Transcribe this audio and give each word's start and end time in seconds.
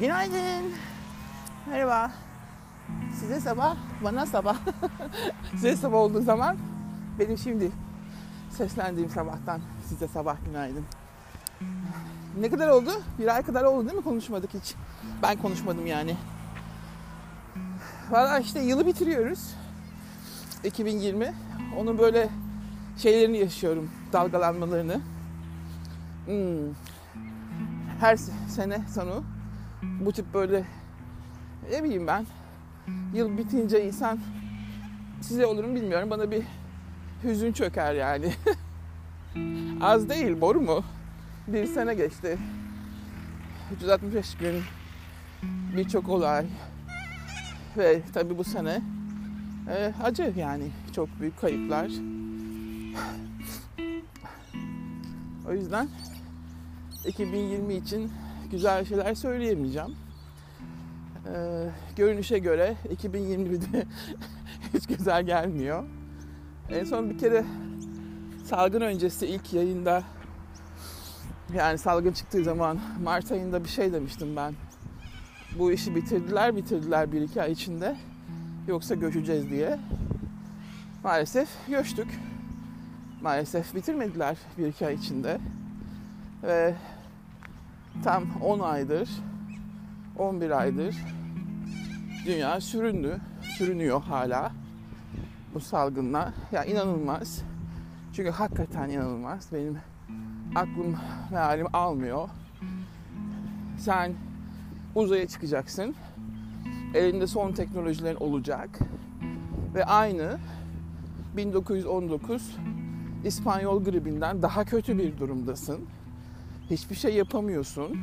Günaydın. 0.00 0.72
Merhaba. 1.70 2.12
Size 3.20 3.40
sabah, 3.40 3.76
bana 4.04 4.26
sabah. 4.26 4.56
size 5.50 5.76
sabah 5.76 5.96
olduğu 5.96 6.22
zaman 6.22 6.56
benim 7.18 7.38
şimdi 7.38 7.70
seslendiğim 8.50 9.10
sabahtan 9.10 9.60
size 9.88 10.08
sabah 10.08 10.36
günaydın. 10.46 10.84
Ne 12.40 12.50
kadar 12.50 12.68
oldu? 12.68 12.90
Bir 13.18 13.34
ay 13.34 13.42
kadar 13.42 13.64
oldu 13.64 13.86
değil 13.86 13.96
mi 13.96 14.04
konuşmadık 14.04 14.54
hiç? 14.54 14.74
Ben 15.22 15.36
konuşmadım 15.36 15.86
yani. 15.86 16.16
Valla 18.10 18.38
işte 18.38 18.60
yılı 18.60 18.86
bitiriyoruz. 18.86 19.54
2020. 20.64 21.34
Onun 21.78 21.98
böyle 21.98 22.28
şeylerini 22.96 23.38
yaşıyorum. 23.38 23.90
Dalgalanmalarını. 24.12 25.00
Hmm. 26.26 26.74
Her 28.00 28.16
sene 28.48 28.80
sonu 28.94 29.24
bu 30.00 30.12
tip 30.12 30.34
böyle 30.34 30.64
ne 31.70 31.84
bileyim 31.84 32.06
ben 32.06 32.26
yıl 33.14 33.38
bitince 33.38 33.86
insan 33.86 34.18
size 35.20 35.46
olur 35.46 35.64
mu 35.64 35.74
bilmiyorum 35.74 36.10
bana 36.10 36.30
bir 36.30 36.42
hüzün 37.24 37.52
çöker 37.52 37.94
yani. 37.94 38.32
Az 39.80 40.08
değil 40.08 40.40
boru 40.40 40.60
mu? 40.60 40.84
Bir 41.48 41.66
sene 41.66 41.94
geçti. 41.94 42.38
365 43.76 44.34
gün 44.34 44.62
birçok 45.76 46.08
olay 46.08 46.46
ve 47.76 48.02
tabi 48.14 48.38
bu 48.38 48.44
sene 48.44 48.82
e, 49.68 49.92
acı 50.02 50.32
yani 50.36 50.70
çok 50.94 51.20
büyük 51.20 51.40
kayıplar. 51.40 51.90
O 55.48 55.52
yüzden 55.52 55.88
2020 57.06 57.74
için 57.74 58.12
güzel 58.50 58.84
şeyler 58.84 59.14
söyleyemeyeceğim. 59.14 59.96
Ee, 61.34 61.68
görünüşe 61.96 62.38
göre 62.38 62.76
2021'de 62.96 63.84
hiç 64.74 64.86
güzel 64.86 65.22
gelmiyor. 65.22 65.84
En 66.70 66.84
son 66.84 67.10
bir 67.10 67.18
kere 67.18 67.44
salgın 68.44 68.80
öncesi 68.80 69.26
ilk 69.26 69.52
yayında 69.52 70.02
yani 71.54 71.78
salgın 71.78 72.12
çıktığı 72.12 72.44
zaman 72.44 72.78
Mart 73.02 73.32
ayında 73.32 73.64
bir 73.64 73.68
şey 73.68 73.92
demiştim 73.92 74.36
ben. 74.36 74.54
Bu 75.58 75.72
işi 75.72 75.94
bitirdiler 75.94 76.56
bitirdiler 76.56 77.12
bir 77.12 77.20
iki 77.20 77.42
ay 77.42 77.52
içinde. 77.52 77.96
Yoksa 78.68 78.94
göçeceğiz 78.94 79.50
diye. 79.50 79.78
Maalesef 81.04 81.48
göçtük. 81.68 82.20
Maalesef 83.22 83.74
bitirmediler 83.74 84.36
bir 84.58 84.66
iki 84.66 84.86
ay 84.86 84.94
içinde. 84.94 85.38
Ve 86.42 86.74
tam 88.04 88.24
10 88.42 88.60
aydır, 88.60 89.08
11 90.18 90.50
aydır 90.50 90.96
dünya 92.26 92.60
süründü, 92.60 93.20
sürünüyor 93.42 94.02
hala 94.02 94.52
bu 95.54 95.60
salgınla. 95.60 96.32
Ya 96.52 96.64
inanılmaz. 96.64 97.42
Çünkü 98.12 98.30
hakikaten 98.30 98.88
inanılmaz. 98.88 99.48
Benim 99.52 99.78
aklım 100.54 100.96
ve 101.32 101.36
halim 101.36 101.66
almıyor. 101.72 102.28
Sen 103.78 104.14
uzaya 104.94 105.28
çıkacaksın. 105.28 105.94
Elinde 106.94 107.26
son 107.26 107.52
teknolojilerin 107.52 108.16
olacak. 108.16 108.78
Ve 109.74 109.84
aynı 109.84 110.38
1919 111.36 112.56
İspanyol 113.24 113.84
gribinden 113.84 114.42
daha 114.42 114.64
kötü 114.64 114.98
bir 114.98 115.18
durumdasın. 115.18 115.80
Hiçbir 116.70 116.94
şey 116.94 117.14
yapamıyorsun. 117.14 117.96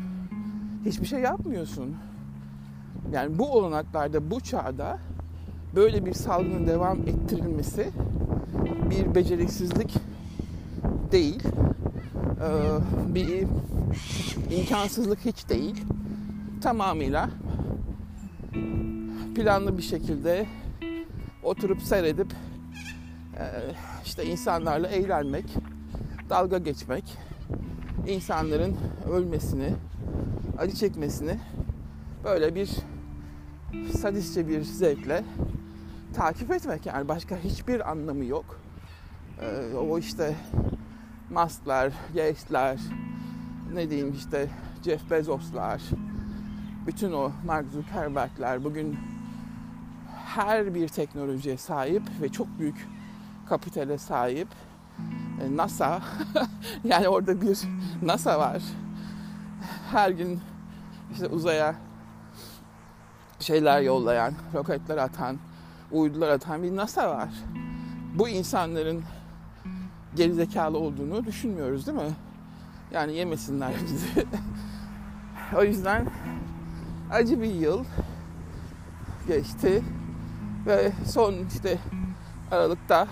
Hiçbir 0.86 1.06
şey 1.06 1.20
yapmıyorsun. 1.20 1.96
Yani 3.12 3.40
bu 3.40 3.52
olanaklarda, 3.52 4.32
bu 4.32 4.40
çağda 4.40 5.00
böyle 5.76 6.06
bir 6.06 6.14
salgının 6.14 6.68
devam 6.68 6.98
ettirilmesi 6.98 7.90
bir 8.90 9.16
beceriksizlik 9.16 9.94
değil. 11.12 11.44
Ee, 12.44 13.16
bir 13.16 13.48
imkansızlık 14.58 15.20
hiç 15.26 15.50
değil. 15.50 15.86
Tamamıyla 16.62 17.30
planlı 19.36 19.78
bir 19.78 19.84
şekilde 19.84 20.46
oturup 21.44 21.82
seyredip 21.82 22.34
işte 24.06 24.26
insanlarla 24.26 24.88
eğlenmek, 24.88 25.46
dalga 26.30 26.58
geçmek, 26.58 27.18
insanların 28.08 28.78
ölmesini, 29.12 29.74
acı 30.58 30.76
çekmesini 30.76 31.40
böyle 32.24 32.56
bir 32.56 32.70
sadistçe 33.98 34.48
bir 34.48 34.62
zevkle 34.62 35.24
takip 36.14 36.52
etmek 36.52 36.86
yani 36.86 37.08
başka 37.08 37.38
hiçbir 37.38 37.92
anlamı 37.92 38.26
yok. 38.26 38.60
Ee, 39.42 39.76
o 39.76 40.00
işte 40.00 40.36
Musk'lar, 41.30 41.94
Gates'ler, 42.14 42.80
ne 43.74 43.90
diyeyim 43.90 44.14
işte 44.18 44.50
Jeff 44.86 45.12
Bezos'lar, 45.12 45.82
bütün 46.88 47.12
o 47.12 47.32
Mark 47.46 47.66
Zuckerberg'ler 47.72 48.64
bugün 48.64 48.98
her 50.26 50.76
bir 50.76 50.88
teknolojiye 50.88 51.58
sahip 51.58 52.04
ve 52.22 52.30
çok 52.30 52.60
büyük 52.60 52.88
kapitale 53.50 53.98
sahip. 53.98 54.48
E, 55.42 55.58
NASA, 55.58 56.02
yani 56.84 57.08
orada 57.08 57.42
bir 57.42 57.60
NASA 58.02 58.40
var. 58.40 58.62
Her 59.92 60.10
gün 60.10 60.40
işte 61.14 61.28
uzaya 61.28 61.76
şeyler 63.40 63.82
yollayan, 63.82 64.34
roketler 64.54 64.98
atan, 64.98 65.38
uydular 65.92 66.30
atan 66.30 66.64
bir 66.64 66.76
NASA 66.76 67.10
var. 67.10 67.30
Bu 68.16 68.30
insanların 68.30 69.04
gerizekalı 70.16 70.78
olduğunu 70.78 71.26
düşünmüyoruz 71.26 71.88
değil 71.88 71.98
mi? 71.98 72.16
Yani 72.92 73.16
yemesinler 73.16 73.74
bizi. 73.84 74.26
o 75.58 75.64
yüzden 75.64 76.06
acı 77.12 77.42
bir 77.42 77.54
yıl 77.54 77.84
geçti 79.28 79.84
ve 80.66 80.92
son 81.06 81.34
işte 81.34 81.78
Aralık'ta 82.52 83.08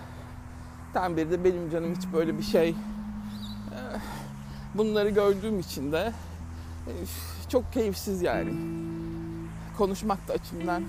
tam 0.94 1.18
bir 1.18 1.32
de 1.32 1.44
benim 1.44 1.72
canım 1.72 1.96
hiç 1.96 2.14
böyle 2.14 2.38
bir 2.38 2.44
şey 2.44 2.76
bunları 4.76 5.10
gördüğüm 5.10 5.60
için 5.60 5.92
de 5.92 6.14
çok 7.50 7.74
keyifsiz 7.74 8.22
yani. 8.22 8.54
Konuşmak 9.78 10.28
da 10.28 10.34
açımdan 10.34 10.84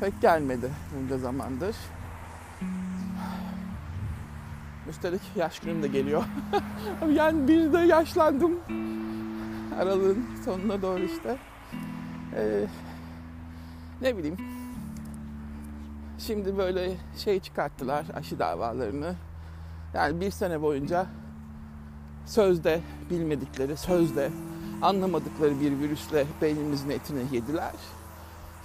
pek 0.00 0.20
gelmedi 0.20 0.70
bunca 0.96 1.18
zamandır. 1.18 1.76
Üstelik 4.88 5.20
yaş 5.36 5.58
günüm 5.58 5.82
de 5.82 5.88
geliyor. 5.88 6.24
yani 7.12 7.48
bir 7.48 7.72
de 7.72 7.78
yaşlandım. 7.78 8.58
Aralığın 9.78 10.26
sonuna 10.44 10.82
doğru 10.82 11.02
işte. 11.02 11.36
Ee, 12.34 12.66
ne 14.00 14.16
bileyim. 14.16 14.61
Şimdi 16.26 16.58
böyle 16.58 16.96
şey 17.18 17.40
çıkarttılar 17.40 18.06
aşı 18.14 18.38
davalarını. 18.38 19.14
Yani 19.94 20.20
bir 20.20 20.30
sene 20.30 20.62
boyunca 20.62 21.06
sözde 22.26 22.80
bilmedikleri, 23.10 23.76
sözde 23.76 24.30
anlamadıkları 24.82 25.60
bir 25.60 25.78
virüsle 25.78 26.26
beynimizin 26.42 26.90
etini 26.90 27.34
yediler. 27.34 27.72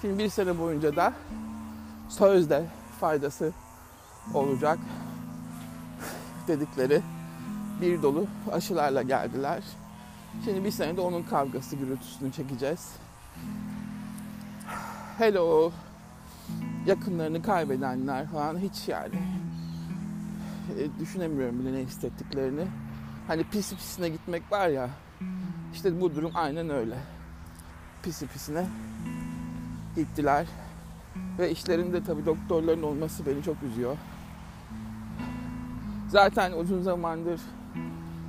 Şimdi 0.01 0.23
bir 0.23 0.29
sene 0.29 0.59
boyunca 0.59 0.95
da 0.95 1.13
sözde 2.09 2.65
faydası 2.99 3.53
olacak 4.33 4.79
dedikleri 6.47 7.01
bir 7.81 8.01
dolu 8.03 8.27
aşılarla 8.51 9.01
geldiler. 9.01 9.63
Şimdi 10.45 10.63
bir 10.63 10.71
senede 10.71 11.01
onun 11.01 11.23
kavgası 11.23 11.75
gürültüsünü 11.75 12.31
çekeceğiz. 12.31 12.91
Hello 15.17 15.71
yakınlarını 16.87 17.41
kaybedenler 17.41 18.27
falan 18.27 18.57
hiç 18.57 18.87
yani 18.87 19.15
e, 20.79 20.99
düşünemiyorum 20.99 21.59
bile 21.59 21.73
ne 21.73 21.79
hissettiklerini. 21.79 22.65
Hani 23.27 23.43
pisi 23.43 23.75
pisine 23.75 24.09
gitmek 24.09 24.51
var 24.51 24.67
ya 24.67 24.89
işte 25.73 26.01
bu 26.01 26.15
durum 26.15 26.31
aynen 26.33 26.69
öyle. 26.69 26.97
Pisi 28.03 28.27
pisine 28.27 28.65
gittiler. 29.95 30.45
Ve 31.39 31.51
işlerinde 31.51 32.03
tabii 32.03 32.25
doktorların 32.25 32.83
olması 32.83 33.25
beni 33.25 33.43
çok 33.43 33.63
üzüyor. 33.63 33.97
Zaten 36.09 36.51
uzun 36.51 36.81
zamandır 36.81 37.41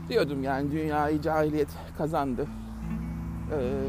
diyordum 0.08 0.42
yani 0.42 0.72
dünyayı 0.72 1.22
cahiliyet 1.22 1.68
kazandı. 1.98 2.46
Ee, 3.52 3.84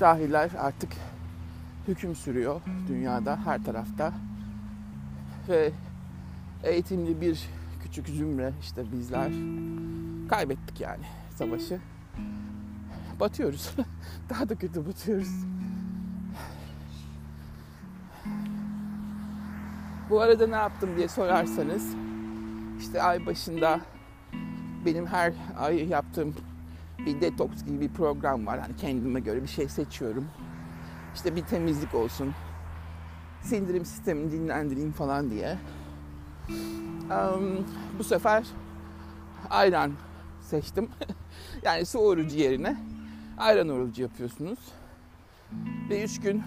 cahiller 0.00 0.50
artık 0.58 0.92
hüküm 1.88 2.14
sürüyor 2.16 2.60
dünyada 2.88 3.38
her 3.44 3.64
tarafta. 3.64 4.12
Ve 5.48 5.72
eğitimli 6.62 7.20
bir 7.20 7.48
küçük 7.82 8.08
zümre 8.08 8.52
işte 8.60 8.92
bizler 8.92 9.32
kaybettik 10.28 10.80
yani 10.80 11.04
savaşı. 11.34 11.80
batıyoruz. 13.20 13.70
Daha 14.30 14.48
da 14.48 14.54
kötü 14.54 14.86
batıyoruz. 14.86 15.30
Bu 20.10 20.20
arada 20.20 20.46
ne 20.46 20.56
yaptım 20.56 20.90
diye 20.96 21.08
sorarsanız 21.08 21.94
işte 22.78 23.02
ay 23.02 23.26
başında 23.26 23.80
benim 24.86 25.06
her 25.06 25.32
ay 25.58 25.88
yaptığım 25.88 26.34
bir 27.06 27.20
detoks 27.20 27.64
gibi 27.64 27.80
bir 27.80 27.88
program 27.88 28.46
var. 28.46 28.60
Hani 28.60 28.76
kendime 28.76 29.20
göre 29.20 29.42
bir 29.42 29.48
şey 29.48 29.68
seçiyorum. 29.68 30.24
İşte 31.16 31.36
bir 31.36 31.42
temizlik 31.42 31.94
olsun. 31.94 32.34
Sindirim 33.42 33.84
sistemini 33.84 34.32
dinlendireyim 34.32 34.92
falan 34.92 35.30
diye. 35.30 35.58
Um, 36.48 37.66
bu 37.98 38.04
sefer 38.04 38.46
ayran 39.50 39.92
seçtim. 40.40 40.88
yani 41.62 41.86
su 41.86 41.98
orucu 41.98 42.36
yerine 42.36 42.76
ayran 43.38 43.68
orucu 43.68 44.02
yapıyorsunuz. 44.02 44.58
Ve 45.90 46.04
üç 46.04 46.20
gün 46.20 46.42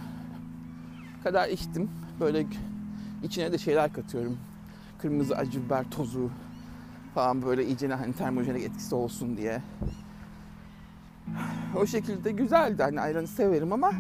kadar 1.24 1.50
içtim. 1.50 1.90
Böyle 2.20 2.46
içine 3.24 3.52
de 3.52 3.58
şeyler 3.58 3.94
katıyorum. 3.94 4.38
Kırmızı 5.02 5.36
acı 5.36 5.66
biber 5.66 5.92
tozu 5.92 6.30
falan 7.16 7.42
böyle 7.42 7.66
iyicene 7.66 7.94
hani 7.94 8.14
termojenik 8.14 8.64
etkisi 8.64 8.96
olsun 8.96 9.38
diye. 9.38 9.62
O 11.76 11.86
şekilde 11.86 12.32
güzeldi. 12.32 12.84
Hani 12.84 13.02
ayranı 13.02 13.28
severim 13.28 13.74
ama 13.74 13.92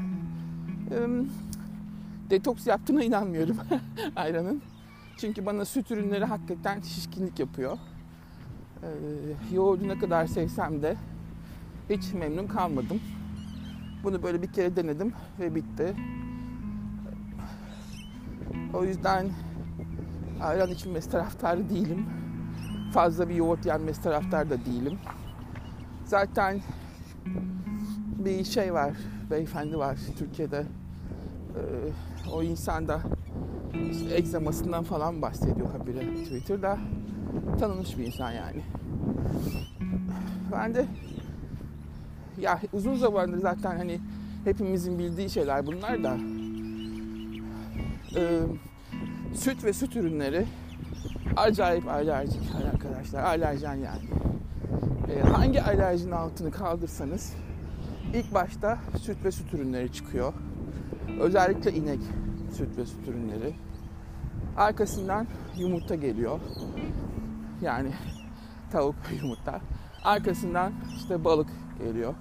detoks 2.29 2.67
yaptığına 2.67 3.03
inanmıyorum 3.03 3.57
ayranın. 4.15 4.61
Çünkü 5.17 5.45
bana 5.45 5.65
süt 5.65 5.91
ürünleri 5.91 6.25
hakikaten 6.25 6.81
şişkinlik 6.81 7.39
yapıyor. 7.39 7.77
Ee, 8.83 8.87
yoğurdu 9.55 9.87
ne 9.87 9.99
kadar 9.99 10.27
sevsem 10.27 10.81
de 10.81 10.95
hiç 11.89 12.13
memnun 12.13 12.47
kalmadım. 12.47 13.01
Bunu 14.03 14.23
böyle 14.23 14.41
bir 14.41 14.53
kere 14.53 14.75
denedim 14.75 15.13
ve 15.39 15.55
bitti. 15.55 15.95
O 18.73 18.83
yüzden 18.83 19.29
ayran 20.41 20.69
içilmesi 20.69 21.09
taraftarı 21.09 21.69
değilim. 21.69 22.05
Fazla 22.93 23.29
bir 23.29 23.35
yoğurt 23.35 23.65
yenmesi 23.65 24.01
taraftarı 24.01 24.49
da 24.49 24.65
değilim. 24.65 24.99
Zaten 26.05 26.61
bir 28.25 28.43
şey 28.43 28.73
var, 28.73 28.93
beyefendi 29.31 29.77
var 29.77 29.97
Türkiye'de. 30.17 30.65
Ee, 31.55 31.61
o 32.33 32.43
insan 32.43 32.87
da 32.87 33.01
işte 33.91 34.15
egzamasından 34.15 34.83
falan 34.83 35.21
bahsediyor 35.21 35.67
habire 35.71 36.23
Twitter'da. 36.23 36.77
Tanınmış 37.59 37.97
bir 37.97 38.05
insan 38.05 38.31
yani. 38.31 38.61
Ben 40.51 40.75
de 40.75 40.85
ya 42.41 42.59
uzun 42.73 42.95
zamandır 42.95 43.37
zaten 43.37 43.77
hani 43.77 43.99
hepimizin 44.43 44.99
bildiği 44.99 45.29
şeyler 45.29 45.65
bunlar 45.65 46.03
da 46.03 46.17
e, 48.15 48.39
süt 49.33 49.63
ve 49.63 49.73
süt 49.73 49.95
ürünleri 49.95 50.45
acayip 51.37 51.87
alerjik 51.87 52.41
arkadaşlar. 52.73 53.23
Alerjen 53.23 53.75
yani. 53.75 54.01
E, 55.13 55.21
hangi 55.21 55.61
alerjinin 55.61 56.11
altını 56.11 56.51
kaldırsanız 56.51 57.33
ilk 58.13 58.33
başta 58.33 58.77
süt 59.01 59.25
ve 59.25 59.31
süt 59.31 59.53
ürünleri 59.53 59.93
çıkıyor. 59.93 60.33
Özellikle 61.19 61.73
inek 61.73 61.99
süt 62.53 62.77
ve 62.77 62.85
süt 62.85 63.07
ürünleri. 63.07 63.55
Arkasından 64.57 65.27
yumurta 65.57 65.95
geliyor. 65.95 66.39
Yani 67.61 67.91
tavuk 68.71 68.95
yumurta. 69.21 69.61
Arkasından 70.03 70.73
işte 70.97 71.23
balık 71.23 71.49
geliyor. 71.79 72.15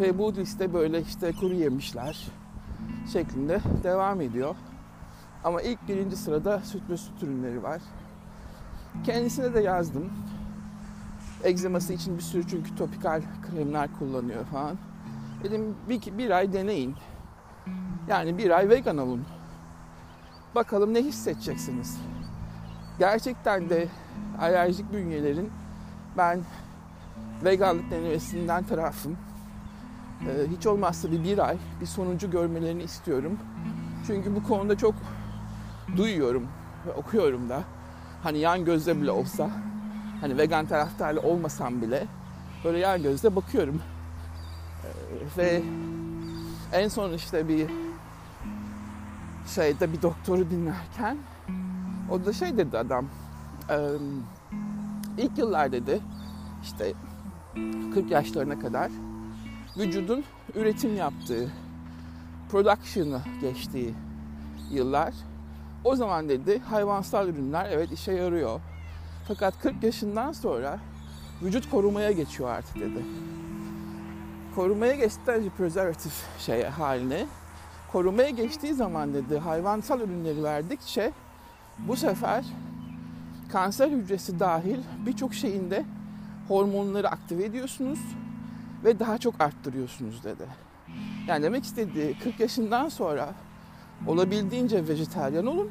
Ve 0.00 0.18
bu 0.18 0.34
liste 0.34 0.74
böyle 0.74 1.00
işte 1.00 1.32
kuru 1.32 1.54
yemişler 1.54 2.26
şeklinde 3.12 3.60
devam 3.82 4.20
ediyor. 4.20 4.54
Ama 5.44 5.62
ilk 5.62 5.88
birinci 5.88 6.16
sırada 6.16 6.60
süt 6.60 6.82
ve 6.90 6.96
süt 6.96 7.22
ürünleri 7.22 7.62
var. 7.62 7.82
Kendisine 9.04 9.54
de 9.54 9.60
yazdım. 9.60 10.12
Egzeması 11.44 11.92
için 11.92 12.16
bir 12.16 12.22
sürü 12.22 12.48
çünkü 12.48 12.76
topikal 12.76 13.22
kremler 13.50 13.88
kullanıyor 13.98 14.44
falan. 14.44 14.76
Dedim 15.42 15.76
bir, 15.88 16.18
bir 16.18 16.30
ay 16.30 16.52
deneyin. 16.52 16.94
Yani 18.08 18.38
bir 18.38 18.50
ay 18.50 18.68
vegan 18.68 18.98
olun. 18.98 19.24
Bakalım 20.54 20.94
ne 20.94 21.02
hissedeceksiniz. 21.02 21.98
Gerçekten 22.98 23.70
de 23.70 23.88
alerjik 24.40 24.92
bünyelerin 24.92 25.50
ben 26.16 26.40
veganlık 27.44 27.90
denemesinden 27.90 28.64
tarafım. 28.64 29.16
Ee, 30.20 30.56
hiç 30.56 30.66
olmazsa 30.66 31.12
bir 31.12 31.24
bir 31.24 31.48
ay 31.48 31.56
bir 31.80 31.86
sonucu 31.86 32.30
görmelerini 32.30 32.82
istiyorum. 32.82 33.38
Çünkü 34.06 34.36
bu 34.36 34.42
konuda 34.42 34.76
çok 34.76 34.94
duyuyorum 35.96 36.46
ve 36.86 36.92
okuyorum 36.92 37.48
da. 37.48 37.62
Hani 38.22 38.38
yan 38.38 38.64
gözle 38.64 39.00
bile 39.02 39.10
olsa, 39.10 39.50
hani 40.20 40.38
vegan 40.38 40.66
taraftarlı 40.66 41.20
olmasam 41.20 41.82
bile 41.82 42.06
böyle 42.64 42.78
yan 42.78 43.02
gözle 43.02 43.36
bakıyorum. 43.36 43.82
Ee, 44.84 45.38
ve 45.38 45.62
en 46.72 46.88
son 46.88 47.12
işte 47.12 47.48
bir 47.48 47.66
şeyde 49.46 49.92
bir 49.92 50.02
doktoru 50.02 50.50
dinlerken 50.50 51.16
o 52.10 52.24
da 52.24 52.32
şey 52.32 52.58
dedi 52.58 52.78
adam 52.78 53.06
ilk 55.18 55.38
yıllar 55.38 55.72
dedi 55.72 56.00
işte 56.62 56.92
40 57.94 58.10
yaşlarına 58.10 58.58
kadar 58.58 58.90
vücudun 59.76 60.24
üretim 60.54 60.96
yaptığı 60.96 61.50
production'ı 62.50 63.20
geçtiği 63.40 63.94
yıllar 64.70 65.14
o 65.84 65.96
zaman 65.96 66.28
dedi 66.28 66.58
hayvansal 66.58 67.28
ürünler 67.28 67.68
evet 67.70 67.92
işe 67.92 68.12
yarıyor. 68.12 68.60
Fakat 69.30 69.62
40 69.62 69.82
yaşından 69.82 70.32
sonra 70.32 70.78
vücut 71.42 71.70
korumaya 71.70 72.12
geçiyor 72.12 72.50
artık 72.50 72.76
dedi. 72.76 73.04
Korumaya 74.54 74.94
geçtikten 74.94 75.34
önce 75.34 75.80
şey 76.38 76.64
haline 76.64 77.26
korumaya 77.92 78.30
geçtiği 78.30 78.74
zaman 78.74 79.14
dedi 79.14 79.38
hayvansal 79.38 80.00
ürünleri 80.00 80.42
verdikçe 80.42 81.12
bu 81.78 81.96
sefer 81.96 82.44
kanser 83.52 83.88
hücresi 83.88 84.40
dahil 84.40 84.78
birçok 85.06 85.34
şeyinde 85.34 85.84
hormonları 86.48 87.08
aktive 87.08 87.44
ediyorsunuz 87.44 88.00
ve 88.84 88.98
daha 88.98 89.18
çok 89.18 89.40
arttırıyorsunuz 89.40 90.24
dedi. 90.24 90.46
Yani 91.26 91.42
demek 91.42 91.64
istediği 91.64 92.18
40 92.18 92.40
yaşından 92.40 92.88
sonra 92.88 93.34
olabildiğince 94.06 94.88
vejetaryen 94.88 95.46
olun. 95.46 95.70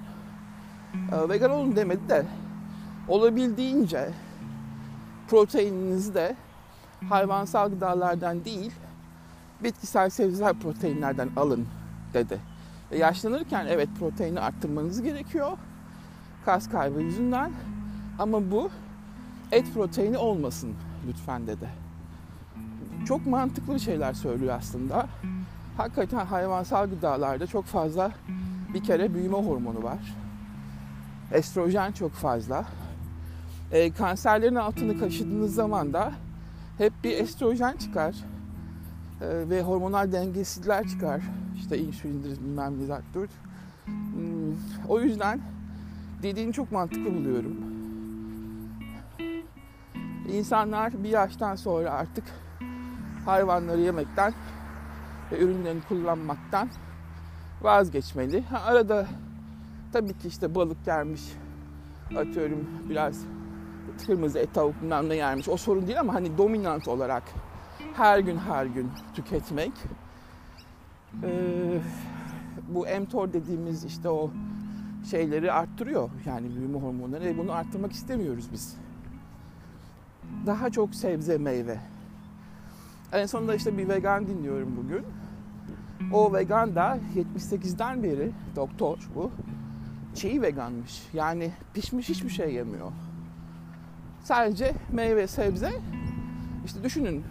E, 1.12 1.30
vegan 1.30 1.52
olun 1.52 1.76
demedi 1.76 2.10
de 2.10 2.26
olabildiğince 3.10 4.10
proteininizi 5.28 6.14
de 6.14 6.36
hayvansal 7.10 7.70
gıdalardan 7.70 8.46
değil 8.46 8.72
bitkisel 9.64 10.10
sebzesel 10.10 10.54
proteinlerden 10.54 11.30
alın 11.38 11.68
dedi. 12.14 12.40
Ve 12.92 12.98
yaşlanırken 12.98 13.66
evet 13.70 13.90
proteini 14.00 14.40
arttırmanız 14.40 15.02
gerekiyor. 15.02 15.58
Kas 16.46 16.70
kaybı 16.70 17.02
yüzünden. 17.02 17.52
Ama 18.20 18.52
bu 18.52 18.70
et 19.52 19.74
proteini 19.74 20.18
olmasın 20.18 20.76
lütfen 21.08 21.48
dedi. 21.48 21.70
Çok 23.08 23.28
mantıklı 23.28 23.80
şeyler 23.80 24.14
söylüyor 24.14 24.56
aslında. 24.58 25.08
Hakikaten 25.78 26.26
hayvansal 26.26 26.90
gıdalarda 26.90 27.48
çok 27.48 27.66
fazla 27.66 28.12
bir 28.74 28.84
kere 28.84 29.14
büyüme 29.14 29.38
hormonu 29.38 29.84
var. 29.84 30.16
Estrojen 31.32 31.92
çok 31.92 32.12
fazla. 32.12 32.66
E, 33.72 33.92
kanserlerin 33.92 34.56
altını 34.56 35.00
kaşıdığınız 35.00 35.56
zaman 35.56 35.94
da 35.94 36.14
hep 36.78 36.94
bir 37.04 37.18
estrojen 37.18 37.78
çıkar. 37.78 38.16
E, 39.22 39.50
ve 39.50 39.62
hormonal 39.62 40.12
dengesizlikler 40.12 40.88
çıkar. 40.88 41.22
İşte 41.56 41.78
insülindir 41.78 42.40
bilmem 42.40 42.80
ne 42.82 42.86
zaktır. 42.86 43.30
Hmm, 43.86 44.56
o 44.88 45.00
yüzden 45.00 45.42
dediğini 46.24 46.54
çok 46.54 46.72
mantıklı 46.72 47.16
buluyorum. 47.16 47.56
İnsanlar 50.32 51.04
bir 51.04 51.10
yaştan 51.10 51.56
sonra 51.56 51.92
artık 51.92 52.24
hayvanları 53.26 53.82
yemekten 53.82 54.34
ve 55.32 55.40
ürünlerini 55.40 55.82
kullanmaktan 55.82 56.70
vazgeçmeli. 57.62 58.44
Arada 58.66 59.08
tabii 59.94 60.14
ki 60.14 60.28
işte 60.28 60.56
balık 60.56 60.86
gelmiş, 60.86 61.22
atıyorum 62.18 62.70
biraz 62.90 63.26
kırmızı 64.06 64.40
et 64.40 64.54
tavuk 64.54 64.82
bilmem 64.82 65.10
ne 65.10 65.16
yermiş. 65.16 65.50
O 65.50 65.58
sorun 65.58 65.88
değil 65.88 66.00
ama 66.00 66.14
hani 66.14 66.38
dominant 66.38 66.88
olarak 66.88 67.24
her 67.94 68.20
gün 68.20 68.38
her 68.38 68.66
gün 68.66 68.90
tüketmek 69.16 69.72
e, 71.24 71.30
bu 72.68 72.86
mTOR 73.02 73.34
dediğimiz 73.34 73.86
işte 73.86 74.10
o 74.10 74.32
şeyleri 75.10 75.52
arttırıyor. 75.52 76.10
Yani 76.26 76.56
büyüme 76.56 76.80
hormonları. 76.80 77.28
E 77.28 77.38
bunu 77.38 77.52
arttırmak 77.52 77.92
istemiyoruz 77.92 78.46
biz. 78.54 78.76
Daha 80.46 80.70
çok 80.70 80.96
sebze, 80.96 81.38
meyve. 81.38 81.80
En 83.14 83.26
sonunda 83.26 83.56
işte 83.56 83.78
bir 83.78 83.90
vegan 83.90 84.28
dinliyorum 84.28 84.78
bugün. 84.78 85.06
O 86.14 86.34
vegan 86.34 86.76
da 86.76 87.00
78'den 87.16 88.04
beri 88.04 88.32
doktor 88.56 89.10
bu. 89.16 89.32
Çiğ 90.16 90.42
veganmış. 90.42 91.04
Yani 91.14 91.52
pişmiş 91.74 92.10
hiçbir 92.10 92.30
şey 92.30 92.54
yemiyor. 92.54 92.92
Sadece 94.30 94.74
meyve, 94.92 95.28
sebze. 95.28 95.72
İşte 96.66 96.84
düşünün 96.84 97.24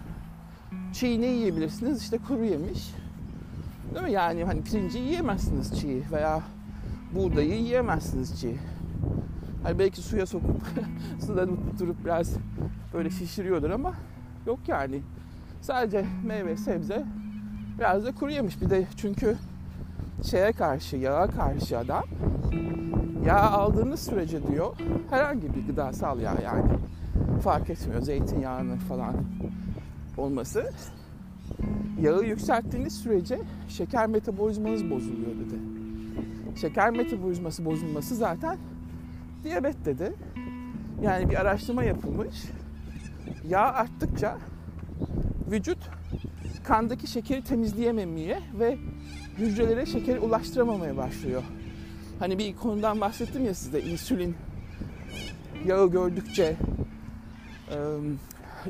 çiğ 0.93 1.21
ne 1.21 1.27
yiyebilirsiniz? 1.27 2.03
İşte 2.03 2.19
kuru 2.19 2.45
yemiş. 2.45 2.95
Değil 3.95 4.07
mi? 4.07 4.13
Yani 4.13 4.45
hani 4.45 4.63
pirinci 4.63 4.99
yiyemezsiniz 4.99 5.81
çiğ 5.81 6.03
veya 6.13 6.41
buğdayı 7.15 7.55
yiyemezsiniz 7.55 8.41
çiğ. 8.41 8.59
Hani 9.63 9.79
belki 9.79 10.03
suya 10.03 10.27
sokup 10.27 10.63
suda 11.27 11.47
durup 11.79 12.05
biraz 12.05 12.37
böyle 12.95 13.11
şişiriyordur 13.11 13.71
ama 13.71 13.95
yok 14.47 14.59
yani. 14.67 15.03
Sadece 15.61 16.07
meyve, 16.25 16.57
sebze 16.57 17.05
biraz 17.79 18.05
da 18.05 18.15
kuru 18.15 18.31
yemiş. 18.31 18.61
Bir 18.61 18.71
de 18.71 18.87
çünkü 18.97 19.37
şeye 20.31 20.53
karşı, 20.53 20.97
yağa 20.97 21.31
karşı 21.31 21.79
adam 21.79 22.05
yağ 23.29 23.51
aldığınız 23.51 24.01
sürece 24.01 24.47
diyor 24.47 24.77
herhangi 25.11 25.55
bir 25.55 25.67
gıdasal 25.67 26.21
yağ 26.21 26.35
yani 26.45 26.65
fark 27.43 27.71
etmiyor 27.71 28.03
zeytinyağını 28.03 28.77
falan 28.77 29.15
olması 30.17 30.73
yağı 32.01 32.25
yükselttiğiniz 32.25 32.95
sürece 32.95 33.39
şeker 33.69 34.07
metabolizmanız 34.07 34.91
bozuluyor 34.91 35.31
dedi. 35.31 35.59
Şeker 36.61 36.91
metabolizması 36.91 37.65
bozulması 37.65 38.15
zaten 38.15 38.59
diyabet 39.45 39.85
dedi. 39.85 40.13
Yani 41.03 41.31
bir 41.31 41.41
araştırma 41.41 41.85
yapılmış. 41.85 42.45
Yağ 43.49 43.61
arttıkça 43.61 44.39
vücut 45.51 45.79
kandaki 46.65 47.07
şekeri 47.07 47.45
temizleyememeye 47.45 48.41
ve 48.59 48.79
hücrelere 49.39 49.87
şekeri 49.87 50.21
ulaştıramamaya 50.21 50.97
başlıyor. 50.97 51.43
Hani 52.19 52.39
bir 52.39 52.57
konudan 52.57 53.01
bahsettim 53.01 53.45
ya 53.45 53.55
size 53.55 53.81
insülin 53.81 54.37
yağı 55.67 55.91
gördükçe 55.91 56.57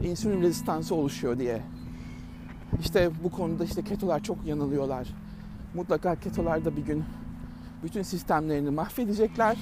insülin 0.00 0.42
rezistansı 0.42 0.94
oluşuyor 0.94 1.38
diye. 1.38 1.62
İşte 2.80 3.10
bu 3.24 3.30
konuda 3.30 3.64
işte 3.64 3.84
ketolar 3.84 4.22
çok 4.22 4.46
yanılıyorlar. 4.46 5.08
Mutlaka 5.74 6.14
ketolar 6.14 6.64
da 6.64 6.76
bir 6.76 6.82
gün 6.82 7.04
bütün 7.82 8.02
sistemlerini 8.02 8.70
mahvedecekler 8.70 9.56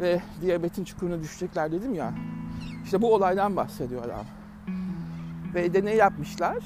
ve 0.00 0.22
diyabetin 0.40 0.84
çukuruna 0.84 1.20
düşecekler 1.20 1.72
dedim 1.72 1.94
ya. 1.94 2.14
İşte 2.84 3.02
bu 3.02 3.14
olaydan 3.14 3.56
bahsediyorlar. 3.56 4.26
Ve 5.54 5.74
deney 5.74 5.96
yapmışlar. 5.96 6.58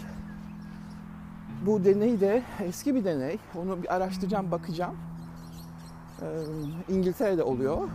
Bu 1.67 1.85
deney 1.85 2.21
de 2.21 2.43
eski 2.65 2.95
bir 2.95 3.05
deney. 3.05 3.39
Onu 3.55 3.83
bir 3.83 3.95
araştıracağım, 3.95 4.51
bakacağım. 4.51 4.97
Ee, 6.23 6.27
İngiltere'de 6.89 7.43
oluyor. 7.43 7.89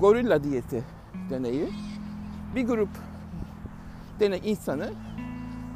Gorilla 0.00 0.44
diyeti 0.44 0.84
deneyi. 1.30 1.68
Bir 2.54 2.66
grup 2.66 2.88
deney 4.20 4.40
insanı 4.44 4.90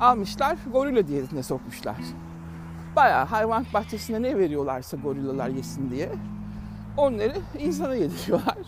almışlar, 0.00 0.58
gorilla 0.72 1.06
diyetine 1.06 1.42
sokmuşlar. 1.42 1.96
Bayağı 2.96 3.26
hayvan 3.26 3.66
bahçesinde 3.74 4.22
ne 4.22 4.38
veriyorlarsa 4.38 4.96
gorillalar 4.96 5.48
yesin 5.48 5.90
diye 5.90 6.12
onları 6.96 7.36
insana 7.58 7.94
yediriyorlar. 7.94 8.58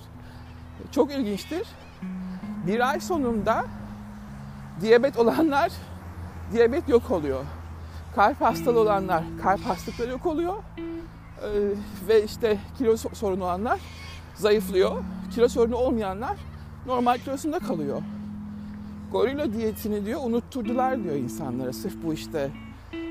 Çok 0.92 1.12
ilginçtir. 1.12 1.68
Bir 2.66 2.90
ay 2.90 3.00
sonunda 3.00 3.64
diyabet 4.80 5.18
olanlar 5.18 5.72
diyabet 6.52 6.88
yok 6.88 7.10
oluyor. 7.10 7.44
Kalp 8.14 8.40
hastalığı 8.40 8.80
olanlar 8.80 9.24
kalp 9.42 9.60
hastalıkları 9.60 10.10
yok 10.10 10.26
oluyor. 10.26 10.54
Ee, 11.42 12.08
ve 12.08 12.24
işte 12.24 12.58
kilo 12.78 12.96
sorunu 12.96 13.44
olanlar 13.44 13.80
zayıflıyor. 14.34 15.02
Kilo 15.34 15.48
sorunu 15.48 15.76
olmayanlar 15.76 16.36
normal 16.86 17.18
kilosunda 17.18 17.58
kalıyor. 17.58 18.02
Gorilla 19.12 19.52
diyetini 19.52 20.06
diyor 20.06 20.20
unutturdular 20.24 21.04
diyor 21.04 21.14
insanlara. 21.14 21.72
Sırf 21.72 21.94
bu 22.04 22.14
işte 22.14 22.50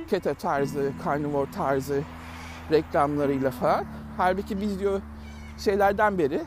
keto 0.09 0.33
tarzı, 0.33 0.91
karnivor 1.03 1.47
tarzı 1.47 2.03
reklamlarıyla 2.71 3.51
falan. 3.51 3.85
Halbuki 4.17 4.61
biz 4.61 4.79
diyor 4.79 5.01
şeylerden 5.57 6.17
beri 6.17 6.41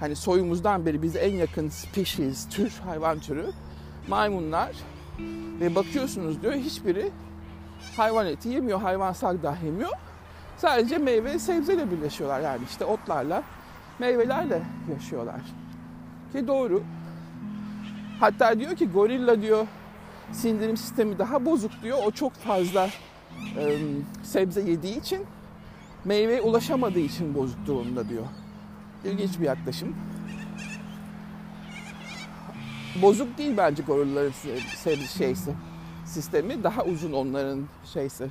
hani 0.00 0.16
soyumuzdan 0.16 0.86
beri 0.86 1.02
bize 1.02 1.18
en 1.18 1.34
yakın 1.36 1.68
species, 1.68 2.48
tür, 2.48 2.72
hayvan 2.86 3.20
türü 3.20 3.46
maymunlar 4.08 4.70
ve 5.60 5.74
bakıyorsunuz 5.74 6.42
diyor 6.42 6.54
hiçbiri 6.54 7.10
hayvan 7.96 8.26
eti 8.26 8.48
yemiyor, 8.48 8.80
hayvansal 8.80 9.36
gıda 9.36 9.56
yemiyor. 9.64 9.90
Sadece 10.56 10.98
meyve 10.98 11.38
sebzeyle 11.38 11.90
birleşiyorlar 11.90 12.40
yani 12.40 12.60
işte 12.68 12.84
otlarla, 12.84 13.42
meyvelerle 13.98 14.62
yaşıyorlar. 14.92 15.40
Ki 16.32 16.46
doğru. 16.46 16.82
Hatta 18.20 18.60
diyor 18.60 18.76
ki 18.76 18.88
gorilla 18.88 19.42
diyor 19.42 19.66
sindirim 20.32 20.76
sistemi 20.76 21.18
daha 21.18 21.44
bozuk 21.44 21.82
diyor. 21.82 21.98
O 22.06 22.10
çok 22.10 22.32
fazla 22.32 22.88
e, 23.58 23.78
sebze 24.22 24.60
yediği 24.60 25.00
için 25.00 25.26
meyveye 26.04 26.40
ulaşamadığı 26.40 26.98
için 26.98 27.34
bozuk 27.34 27.66
durumda 27.66 28.08
diyor. 28.08 28.24
İlginç 29.04 29.40
bir 29.40 29.44
yaklaşım. 29.44 29.96
Bozuk 33.02 33.38
değil 33.38 33.56
bence 33.56 33.82
gorillaların 33.82 34.32
sebze 34.76 35.06
şeysi 35.06 35.54
sistemi. 36.04 36.64
Daha 36.64 36.84
uzun 36.84 37.12
onların 37.12 37.60
şeysi 37.84 38.26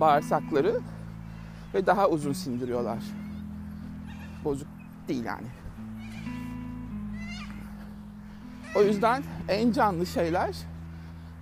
bağırsakları 0.00 0.80
ve 1.76 1.86
daha 1.86 2.08
uzun 2.08 2.32
sindiriyorlar. 2.32 2.98
Bozuk 4.44 4.68
değil 5.08 5.24
yani. 5.24 5.46
O 8.76 8.82
yüzden 8.82 9.22
en 9.48 9.72
canlı 9.72 10.06
şeyler 10.06 10.56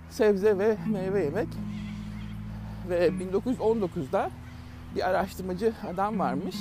sebze 0.09 0.57
ve 0.57 0.77
meyve 0.91 1.23
yemek. 1.23 1.47
Ve 2.89 3.07
1919'da 3.07 4.29
bir 4.95 5.09
araştırmacı 5.09 5.73
adam 5.93 6.19
varmış. 6.19 6.55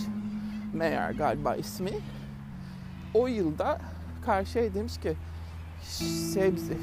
Mayer 0.75 1.11
galiba 1.11 1.57
ismi. 1.57 1.91
O 3.15 3.27
yılda 3.27 3.81
karşıya 4.27 4.75
demiş 4.75 4.99
ki 4.99 5.17
sebze, 5.83 6.77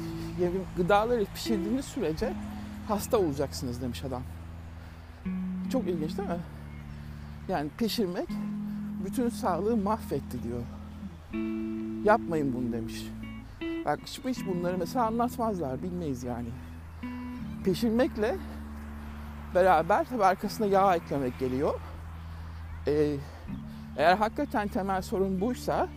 gıdaları 0.76 1.24
pişirdiğiniz 1.34 1.84
sürece 1.84 2.32
hasta 2.88 3.18
olacaksınız 3.18 3.82
demiş 3.82 4.04
adam. 4.04 4.22
Çok 5.72 5.88
ilginç 5.88 6.18
değil 6.18 6.28
mi? 6.28 6.40
Yani 7.48 7.70
pişirmek 7.78 8.28
bütün 9.04 9.28
sağlığı 9.28 9.76
mahvetti 9.76 10.42
diyor. 10.42 10.62
Yapmayın 12.04 12.54
bunu 12.54 12.72
demiş. 12.72 13.06
Bak 13.84 14.00
hiç 14.04 14.46
bunları 14.46 14.78
mesela 14.78 15.06
anlatmazlar, 15.06 15.82
bilmeyiz 15.82 16.24
yani. 16.24 16.48
Pişirmekle 17.64 18.36
beraber 19.54 20.04
tabi 20.04 20.24
arkasına 20.24 20.66
yağ 20.66 20.96
eklemek 20.96 21.38
geliyor. 21.38 21.80
Ee, 22.86 23.16
eğer 23.96 24.16
hakikaten 24.16 24.68
temel 24.68 25.02
sorun 25.02 25.40
buysa 25.40 25.88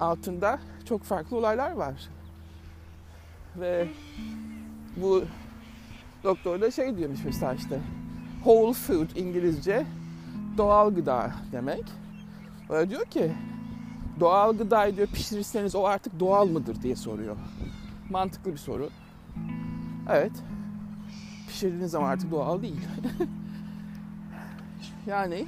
altında 0.00 0.58
çok 0.84 1.02
farklı 1.02 1.36
olaylar 1.36 1.72
var. 1.72 2.08
Ve 3.56 3.88
bu 4.96 5.24
doktor 6.24 6.60
da 6.60 6.70
şey 6.70 6.96
diyormuş 6.96 7.20
mesela 7.24 7.54
işte 7.54 7.80
whole 8.44 8.72
food 8.72 9.16
İngilizce 9.16 9.86
doğal 10.56 10.94
gıda 10.94 11.32
demek. 11.52 11.84
Öyle 12.68 12.90
diyor 12.90 13.04
ki 13.04 13.32
doğal 14.20 14.56
gıdayı 14.56 14.96
diyor 14.96 15.08
pişirirseniz 15.08 15.74
o 15.74 15.84
artık 15.84 16.20
doğal 16.20 16.46
mıdır 16.46 16.82
diye 16.82 16.96
soruyor. 16.96 17.36
Mantıklı 18.10 18.52
bir 18.52 18.58
soru. 18.58 18.88
Evet. 20.10 20.32
Pişirdiğiniz 21.48 21.90
zaman 21.90 22.10
artık 22.10 22.30
doğal 22.30 22.62
değil. 22.62 22.76
yani 25.06 25.46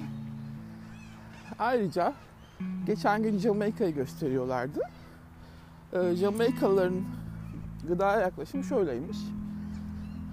ayrıca 1.58 2.12
geçen 2.86 3.22
gün 3.22 3.38
Jamaika'yı 3.38 3.94
gösteriyorlardı. 3.94 4.80
Ee, 5.92 6.16
Jamaikalıların 6.16 7.02
gıdaya 7.88 8.20
yaklaşımı 8.20 8.64
şöyleymiş. 8.64 9.18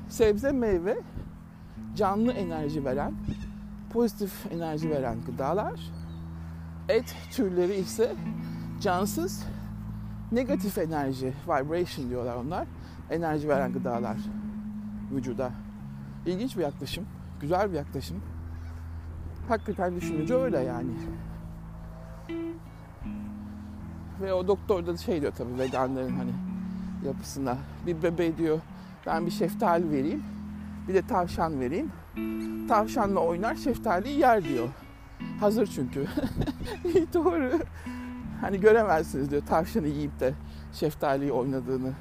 Sebze, 0.10 0.52
meyve, 0.52 0.98
canlı 1.96 2.32
enerji 2.32 2.86
veren, 2.86 3.14
pozitif 3.90 4.52
enerji 4.52 4.90
veren 4.90 5.18
gıdalar 5.26 5.80
et 6.90 7.16
türleri 7.32 7.76
ise 7.76 8.16
cansız 8.82 9.46
negatif 10.32 10.78
enerji, 10.78 11.34
vibration 11.48 12.10
diyorlar 12.10 12.36
onlar. 12.36 12.68
Enerji 13.10 13.50
veren 13.50 13.74
gıdalar 13.74 14.18
vücuda. 15.12 15.52
İlginç 16.26 16.58
bir 16.58 16.62
yaklaşım, 16.62 17.06
güzel 17.42 17.72
bir 17.72 17.76
yaklaşım. 17.76 18.18
Hakikaten 19.48 19.96
düşününce 19.96 20.36
öyle 20.36 20.60
yani. 20.60 20.92
Ve 24.22 24.34
o 24.34 24.48
doktor 24.48 24.88
da 24.88 24.98
şey 24.98 25.22
diyor 25.22 25.34
tabii 25.38 25.60
veganların 25.60 26.18
hani 26.18 26.32
yapısına. 27.06 27.58
Bir 27.86 28.04
bebe 28.04 28.38
diyor 28.38 28.60
ben 29.06 29.26
bir 29.26 29.32
şeftali 29.32 29.92
vereyim. 29.92 30.24
Bir 30.90 30.94
de 30.94 31.02
tavşan 31.02 31.60
vereyim. 31.60 31.92
Tavşanla 32.68 33.20
oynar 33.20 33.56
şeftaliyi 33.56 34.20
yer 34.20 34.44
diyor. 34.44 34.68
Hazır 35.40 35.68
çünkü. 35.68 36.08
Doğru. 37.14 37.60
Hani 38.42 38.60
göremezsiniz 38.60 39.32
diyor 39.32 39.42
tavşanı 39.46 39.88
yiyip 39.88 40.20
de 40.20 40.34
şeftaliyi 40.74 41.32
oynadığını. 41.32 41.94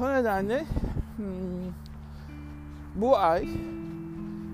O 0.00 0.10
nedenle 0.10 0.66
hmm, 1.16 1.26
bu 2.94 3.18
ay 3.18 3.48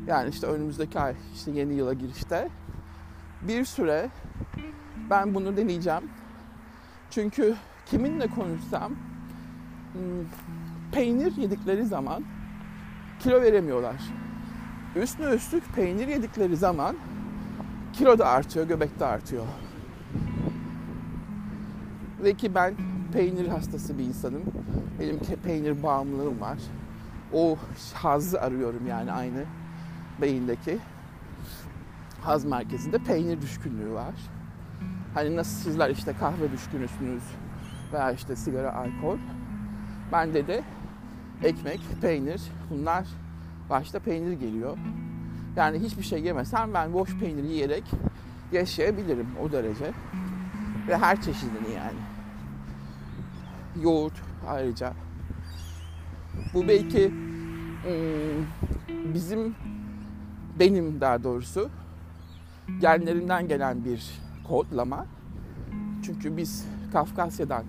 yani 0.06 0.30
işte 0.30 0.46
önümüzdeki 0.46 1.00
ay 1.00 1.14
işte 1.34 1.50
yeni 1.50 1.74
yıla 1.74 1.92
girişte 1.92 2.48
bir 3.42 3.64
süre 3.64 4.10
ben 5.10 5.34
bunu 5.34 5.56
deneyeceğim. 5.56 6.10
Çünkü 7.10 7.54
kiminle 7.86 8.26
konuşsam 8.26 8.92
hmm, 9.92 10.26
peynir 10.92 11.36
yedikleri 11.36 11.86
zaman 11.86 12.24
kilo 13.20 13.42
veremiyorlar. 13.42 13.96
Üstüne 14.96 15.34
üstlük 15.34 15.74
peynir 15.74 16.08
yedikleri 16.08 16.56
zaman 16.56 16.96
kilo 17.92 18.18
da 18.18 18.26
artıyor, 18.28 18.68
göbek 18.68 19.00
de 19.00 19.04
artıyor. 19.04 19.46
Ve 22.22 22.34
ki 22.34 22.54
ben 22.54 22.74
peynir 23.12 23.48
hastası 23.48 23.98
bir 23.98 24.04
insanım. 24.04 24.42
Benim 25.00 25.18
peynir 25.44 25.82
bağımlılığım 25.82 26.40
var. 26.40 26.58
O 27.32 27.56
hazzı 27.94 28.40
arıyorum 28.40 28.86
yani 28.86 29.12
aynı 29.12 29.44
beyindeki 30.20 30.78
haz 32.22 32.44
merkezinde 32.44 32.98
peynir 32.98 33.42
düşkünlüğü 33.42 33.92
var. 33.92 34.14
Hani 35.14 35.36
nasıl 35.36 35.62
sizler 35.62 35.90
işte 35.90 36.14
kahve 36.20 36.52
düşkünüsünüz 36.52 37.22
veya 37.92 38.12
işte 38.12 38.36
sigara, 38.36 38.74
alkol. 38.74 39.18
Bende 40.12 40.46
de 40.46 40.62
ekmek, 41.44 41.80
peynir 42.00 42.42
bunlar 42.70 43.06
başta 43.70 43.98
peynir 43.98 44.32
geliyor. 44.32 44.78
Yani 45.56 45.78
hiçbir 45.78 46.02
şey 46.02 46.22
yemesem 46.22 46.74
ben 46.74 46.92
boş 46.92 47.16
peynir 47.16 47.44
yiyerek 47.44 47.84
yaşayabilirim 48.52 49.26
o 49.42 49.52
derece. 49.52 49.92
Ve 50.88 50.96
her 50.96 51.22
çeşidini 51.22 51.74
yani. 51.76 51.98
Yoğurt 53.82 54.14
ayrıca. 54.48 54.92
Bu 56.54 56.68
belki 56.68 57.14
bizim 59.14 59.54
benim 60.58 61.00
daha 61.00 61.24
doğrusu 61.24 61.70
genlerimden 62.80 63.48
gelen 63.48 63.84
bir 63.84 64.10
kodlama. 64.48 65.06
Çünkü 66.02 66.36
biz 66.36 66.66
Kafkasya'dan 66.92 67.64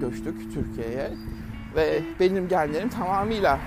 göçtük 0.00 0.54
Türkiye'ye 0.54 1.10
ve 1.76 2.02
benim 2.20 2.48
genlerim 2.48 2.88
tamamıyla 2.88 3.58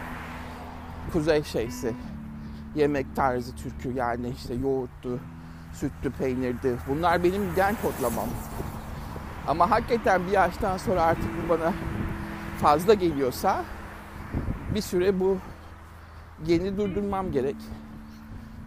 kuzey 1.14 1.44
şeysi 1.44 1.94
yemek 2.76 3.16
tarzı 3.16 3.56
türkü 3.56 3.92
yani 3.92 4.30
işte 4.30 4.54
yoğurttu, 4.54 5.20
sütlü 5.74 6.12
peynirdi. 6.12 6.78
Bunlar 6.90 7.24
benim 7.24 7.56
gen 7.56 7.76
kodlamam. 7.82 8.28
Ama 9.48 9.72
hakikaten 9.72 10.28
bir 10.28 10.32
yaştan 10.32 10.78
sonra 10.78 11.02
artık 11.02 11.30
bu 11.46 11.50
bana 11.50 11.74
fazla 12.62 12.94
geliyorsa 12.94 13.64
bir 14.76 14.82
süre 14.82 15.20
bu 15.20 15.38
geni 16.48 16.78
durdurmam 16.78 17.32
gerek. 17.32 17.56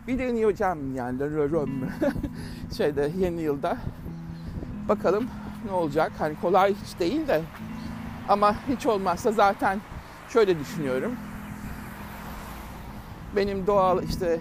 Bir 0.07 0.19
deneyeceğim 0.19 0.95
yani 0.95 1.21
şeyde 2.77 3.13
yeni 3.19 3.41
yılda. 3.41 3.77
Bakalım 4.89 5.27
ne 5.67 5.73
olacak. 5.73 6.13
Hani 6.19 6.35
kolay 6.41 6.75
hiç 6.85 6.99
değil 7.01 7.29
de 7.29 7.43
ama 8.29 8.55
hiç 8.69 8.87
olmazsa 8.87 9.33
zaten 9.33 9.81
şöyle 10.29 10.59
düşünüyorum. 10.59 11.13
Benim 13.37 13.67
doğal 13.67 14.03
işte 14.03 14.41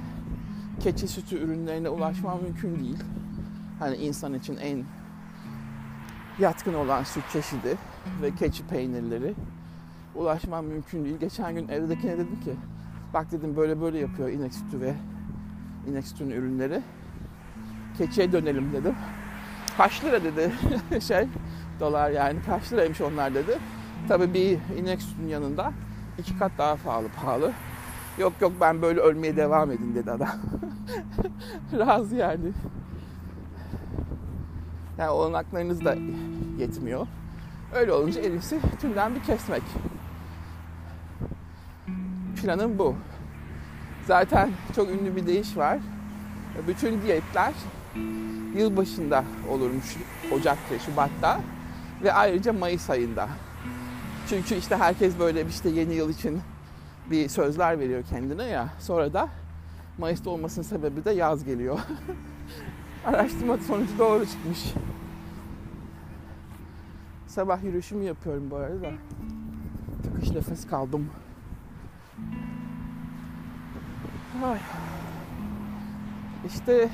keçi 0.79 1.07
sütü 1.07 1.37
ürünlerine 1.37 1.89
ulaşmam 1.89 2.41
mümkün 2.43 2.79
değil. 2.79 3.03
Hani 3.79 3.95
insan 3.95 4.33
için 4.33 4.57
en 4.57 4.83
yatkın 6.39 6.73
olan 6.73 7.03
süt 7.03 7.23
çeşidi 7.33 7.77
ve 8.21 8.35
keçi 8.35 8.67
peynirleri 8.67 9.33
ulaşmam 10.15 10.65
mümkün 10.65 11.05
değil. 11.05 11.17
Geçen 11.19 11.55
gün 11.55 11.67
evdekine 11.67 12.11
dedim 12.13 12.39
ki 12.43 12.55
bak 13.13 13.31
dedim 13.31 13.55
böyle 13.57 13.81
böyle 13.81 13.99
yapıyor 13.99 14.29
inek 14.29 14.53
sütü 14.53 14.81
ve 14.81 14.93
inek 15.89 16.07
sütünün 16.07 16.31
ürünleri. 16.31 16.81
Keçiye 17.97 18.31
dönelim 18.31 18.73
dedim. 18.73 18.95
Kaç 19.77 20.03
lira 20.03 20.23
dedi 20.23 20.51
şey 21.01 21.27
dolar 21.79 22.09
yani 22.09 22.39
kaç 22.45 22.73
liraymış 22.73 23.01
onlar 23.01 23.35
dedi. 23.35 23.57
Tabii 24.07 24.33
bir 24.33 24.59
inek 24.79 25.01
sütünün 25.01 25.27
yanında 25.27 25.73
iki 26.17 26.39
kat 26.39 26.51
daha 26.57 26.75
pahalı 26.75 27.07
pahalı. 27.21 27.51
Yok 28.17 28.33
yok 28.41 28.51
ben 28.61 28.81
böyle 28.81 28.99
ölmeye 28.99 29.38
devam 29.38 29.71
edin 29.71 29.95
dedi 29.95 30.11
adam. 30.11 30.29
Razı 31.77 32.15
yani. 32.15 32.51
Yani 34.97 35.09
olanaklarınız 35.09 35.85
da 35.85 35.95
yetmiyor. 36.57 37.07
Öyle 37.75 37.91
olunca 37.93 38.21
en 38.21 38.39
tümden 38.81 39.15
bir 39.15 39.23
kesmek. 39.23 39.63
Planım 42.41 42.79
bu. 42.79 42.95
Zaten 44.07 44.51
çok 44.75 44.89
ünlü 44.89 45.15
bir 45.15 45.27
deyiş 45.27 45.57
var. 45.57 45.79
Bütün 46.67 47.01
diyetler 47.01 47.53
yılbaşında 48.55 49.23
olurmuş 49.49 49.97
Ocak'ta, 50.31 50.79
Şubat'ta 50.79 51.39
ve 52.03 52.13
ayrıca 52.13 52.53
Mayıs 52.53 52.89
ayında. 52.89 53.29
Çünkü 54.29 54.55
işte 54.55 54.75
herkes 54.75 55.19
böyle 55.19 55.45
işte 55.45 55.69
yeni 55.69 55.93
yıl 55.93 56.10
için 56.10 56.41
bir 57.12 57.29
sözler 57.29 57.79
veriyor 57.79 58.03
kendine 58.10 58.43
ya. 58.43 58.69
Sonra 58.79 59.13
da 59.13 59.29
Mayıs'ta 59.97 60.29
olmasının 60.29 60.65
sebebi 60.65 61.05
de 61.05 61.12
yaz 61.12 61.43
geliyor. 61.43 61.79
Araştırma 63.05 63.58
sonucu 63.58 63.99
doğru 63.99 64.25
çıkmış. 64.25 64.73
Sabah 67.27 67.63
yürüyüşümü 67.63 68.03
yapıyorum 68.03 68.51
bu 68.51 68.55
arada. 68.55 68.91
Tıkış 70.03 70.29
nefes 70.29 70.67
kaldım. 70.67 71.10
Ay. 74.43 74.58
İşte 76.47 76.89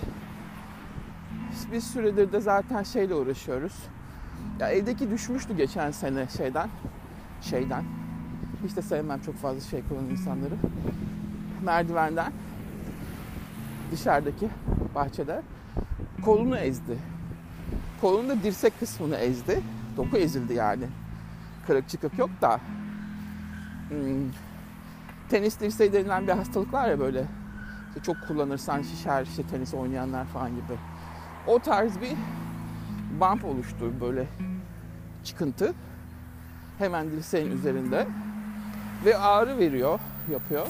bir 1.72 1.82
süredir 1.82 2.32
de 2.32 2.40
zaten 2.40 2.84
şeyle 2.84 3.16
uğraşıyoruz. 3.16 3.74
Ya 4.60 4.70
evdeki 4.70 5.12
düşmüştü 5.12 5.58
geçen 5.58 5.92
sene 5.92 6.28
şeyden. 6.38 6.70
Şeyden. 7.42 7.84
Hiç 8.66 8.76
de 8.76 8.82
sevmem 8.82 9.22
çok 9.22 9.36
fazla 9.36 9.62
şey 9.62 9.84
kullanan 9.90 10.10
insanları. 10.10 10.54
Merdivenden 11.64 12.34
dışarıdaki 13.92 14.50
bahçede 14.96 15.42
kolunu 16.26 16.58
ezdi. 16.58 16.98
Kolunun 18.02 18.30
da 18.30 18.44
dirsek 18.44 18.80
kısmını 18.80 19.16
ezdi. 19.16 19.62
Doku 19.98 20.18
ezildi 20.18 20.54
yani. 20.54 20.86
Kırık 21.68 21.90
çıkık 21.90 22.20
yok 22.20 22.30
da. 22.42 22.60
Hmm. 23.90 24.32
Tenis 25.30 25.60
dirseği 25.60 25.94
denilen 25.94 26.28
bir 26.28 26.32
hastalık 26.32 26.74
var 26.74 26.90
ya 26.90 27.00
böyle. 27.00 27.26
İşte 27.88 28.04
çok 28.04 28.28
kullanırsan 28.28 28.82
şişer 28.82 29.24
işte 29.24 29.44
tenis 29.44 29.74
oynayanlar 29.74 30.26
falan 30.26 30.50
gibi. 30.50 30.78
O 31.48 31.60
tarz 31.60 32.02
bir 32.02 32.12
bump 33.20 33.46
oluştu 33.46 33.94
böyle 34.02 34.28
çıkıntı. 35.24 35.74
Hemen 36.78 37.12
dirseğin 37.12 37.52
üzerinde. 37.52 38.08
Ve 39.06 39.18
ağrı 39.18 39.58
veriyor, 39.58 40.00
yapıyor. 40.32 40.68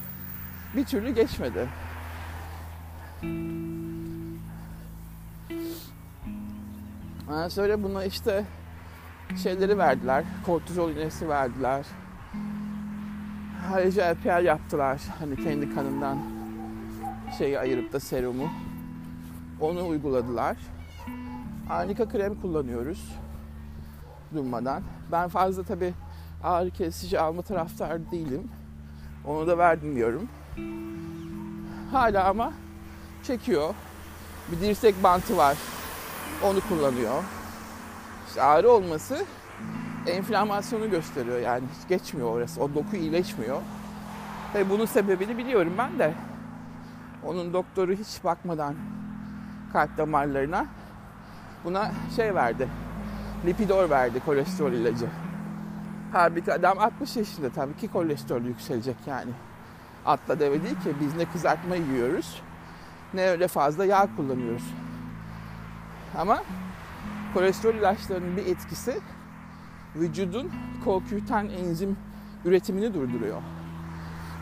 Bir 0.75 0.85
türlü 0.85 1.15
geçmedi. 1.15 1.67
Ondan 7.29 7.47
sonra 7.47 7.83
buna 7.83 8.05
işte 8.05 8.45
şeyleri 9.43 9.77
verdiler. 9.77 10.23
Kortizol 10.45 10.91
iğnesi 10.91 11.29
verdiler. 11.29 11.85
Ayrıca 13.73 14.05
LPR 14.05 14.41
yaptılar. 14.41 15.01
Hani 15.19 15.35
kendi 15.35 15.75
kanından 15.75 16.17
şeyi 17.37 17.59
ayırıp 17.59 17.93
da 17.93 17.99
serumu. 17.99 18.49
Onu 19.59 19.87
uyguladılar. 19.87 20.57
Arnika 21.71 22.09
krem 22.09 22.41
kullanıyoruz 22.41 23.15
durmadan. 24.33 24.83
Ben 25.11 25.29
fazla 25.29 25.63
tabi 25.63 25.93
ağrı 26.43 26.71
kesici 26.71 27.19
alma 27.19 27.41
taraftar 27.41 28.11
değilim. 28.11 28.51
Onu 29.25 29.47
da 29.47 29.57
vermiyorum. 29.57 30.29
Hala 31.91 32.29
ama 32.29 32.53
çekiyor. 33.23 33.73
Bir 34.51 34.59
dirsek 34.61 35.03
bantı 35.03 35.37
var. 35.37 35.57
Onu 36.43 36.59
kullanıyor. 36.69 37.23
İşte 38.27 38.41
ağrı 38.41 38.71
olması 38.71 39.25
enflamasyonu 40.07 40.89
gösteriyor 40.89 41.39
yani 41.39 41.63
hiç 41.77 41.89
geçmiyor 41.89 42.31
orası. 42.35 42.63
O 42.63 42.75
doku 42.75 42.95
iyileşmiyor. 42.95 43.61
Ve 44.55 44.69
bunun 44.69 44.85
sebebini 44.85 45.37
biliyorum 45.37 45.73
ben 45.77 45.99
de. 45.99 46.13
Onun 47.25 47.53
doktoru 47.53 47.93
hiç 47.93 48.23
bakmadan 48.23 48.75
kalp 49.73 49.97
damarlarına 49.97 50.65
buna 51.65 51.91
şey 52.15 52.35
verdi. 52.35 52.67
Lipidor 53.45 53.89
verdi 53.89 54.21
kolesterol 54.25 54.71
ilacı. 54.71 55.07
Halbuki 56.11 56.53
adam 56.53 56.79
60 56.79 57.15
yaşında 57.15 57.49
tabii 57.49 57.77
ki 57.77 57.87
kolesterol 57.87 58.41
yükselecek 58.41 58.95
yani. 59.07 59.31
Atla 60.05 60.39
deve 60.39 60.63
değil 60.63 60.75
ki 60.75 60.95
biz 61.01 61.15
ne 61.15 61.25
kızartma 61.25 61.75
yiyoruz 61.75 62.41
ne 63.13 63.29
öyle 63.29 63.47
fazla 63.47 63.85
yağ 63.85 64.07
kullanıyoruz. 64.15 64.63
Ama 66.17 66.43
kolesterol 67.33 67.75
ilaçlarının 67.75 68.37
bir 68.37 68.45
etkisi 68.45 68.99
vücudun 69.95 70.51
CoQ10 70.85 71.51
enzim 71.51 71.97
üretimini 72.45 72.93
durduruyor. 72.93 73.41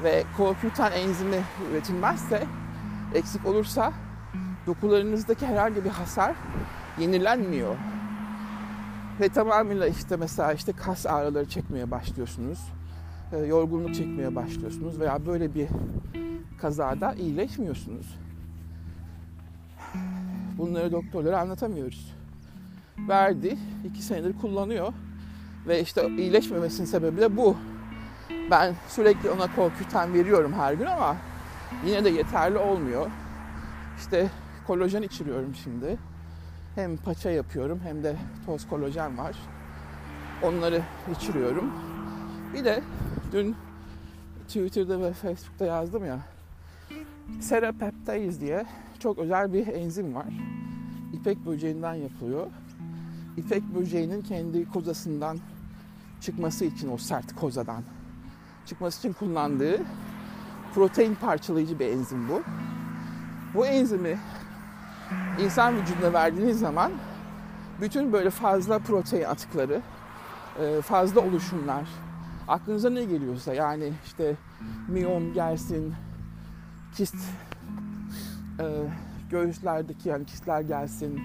Ve 0.04 0.24
CoQ10 0.38 0.92
enzimi 0.92 1.42
üretilmezse, 1.72 2.44
eksik 3.14 3.46
olursa 3.46 3.94
dokularınızdaki 4.68 5.48
herhangi 5.48 5.86
bir 5.86 5.90
hasar 5.90 6.36
yenilenmiyor. 7.00 7.76
Ve 9.20 9.30
tamamıyla 9.30 9.88
işte 9.88 10.16
mesela 10.16 10.54
işte 10.54 10.72
kas 10.72 11.06
ağrıları 11.06 11.50
çekmeye 11.50 11.92
başlıyorsunuz. 11.92 12.60
E, 13.32 13.38
yorgunluk 13.38 13.96
çekmeye 13.96 14.36
başlıyorsunuz 14.36 15.00
veya 15.00 15.26
böyle 15.26 15.56
bir 15.56 15.68
kazada 16.62 17.14
iyileşmiyorsunuz. 17.14 18.16
Bunları 20.58 20.92
doktorlara 20.92 21.40
anlatamıyoruz. 21.40 22.14
Verdi, 23.08 23.58
iki 23.86 24.02
senedir 24.02 24.34
kullanıyor 24.42 24.94
ve 25.68 25.82
işte 25.82 26.10
iyileşmemesinin 26.18 26.88
sebebi 26.88 27.22
de 27.22 27.38
bu. 27.38 27.58
Ben 28.52 28.76
sürekli 28.88 29.30
ona 29.30 29.56
korkutan 29.56 30.14
veriyorum 30.14 30.54
her 30.54 30.74
gün 30.74 30.86
ama 30.86 31.16
yine 31.86 32.04
de 32.04 32.10
yeterli 32.10 32.58
olmuyor. 32.58 33.08
İşte 33.98 34.30
kolajen 34.68 35.02
içiriyorum 35.02 35.56
şimdi. 35.56 35.98
Hem 36.80 36.98
paça 36.98 37.30
yapıyorum 37.30 37.80
hem 37.84 38.04
de 38.04 38.16
toz 38.46 38.68
kolajen 38.68 39.18
var. 39.18 39.36
Onları 40.44 40.82
içiriyorum. 41.16 41.72
Bir 42.54 42.66
de 42.66 42.84
dün 43.32 43.56
Twitter'da 44.48 45.02
ve 45.02 45.14
Facebook'ta 45.14 45.66
yazdım 45.66 46.06
ya. 46.06 46.20
Serapeptase 47.40 48.40
diye 48.40 48.66
çok 49.00 49.18
özel 49.18 49.54
bir 49.54 49.68
enzim 49.68 50.16
var. 50.16 50.34
İpek 51.14 51.46
böceğinden 51.46 51.94
yapılıyor. 51.94 52.48
İpek 53.38 53.64
böceğinin 53.76 54.22
kendi 54.22 54.70
kozasından 54.70 55.38
çıkması 56.22 56.66
için 56.66 56.92
o 56.92 56.98
sert 56.98 57.36
kozadan 57.36 57.84
çıkması 58.66 59.00
için 59.00 59.14
kullandığı 59.14 59.82
protein 60.74 61.16
parçalayıcı 61.16 61.80
bir 61.80 61.88
enzim 61.88 62.30
bu. 62.30 62.42
Bu 63.54 63.66
enzimi 63.66 64.18
insan 65.40 65.76
vücuduna 65.76 66.14
verdiğiniz 66.14 66.60
zaman 66.60 66.92
bütün 67.82 68.14
böyle 68.14 68.30
fazla 68.30 68.80
protein 68.80 69.24
atıkları, 69.24 69.82
e, 70.60 70.82
fazla 70.82 71.22
oluşumlar, 71.22 71.84
aklınıza 72.48 72.90
ne 72.90 73.04
geliyorsa 73.04 73.54
yani 73.54 73.94
işte 74.06 74.36
miyom 74.88 75.34
gelsin, 75.34 75.94
kist 76.96 77.16
e, 78.60 78.66
göğüslerdeki 79.30 80.10
yani 80.10 80.26
kistler 80.26 80.62
gelsin 80.62 81.22